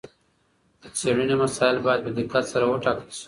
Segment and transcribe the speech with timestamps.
[0.81, 3.19] د څېړني مسایل باید په دقت سره وټاکل سي.